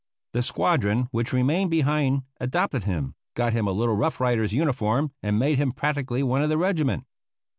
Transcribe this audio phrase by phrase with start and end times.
[0.33, 5.37] The squadron which remained behind adopted him, got him a little Rough Rider's uniform, and
[5.37, 7.05] made him practically one of the regiment.